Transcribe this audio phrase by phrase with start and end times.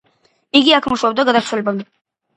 [0.59, 1.87] იგი აქ მუშაობდა გარდაცვალებამდე.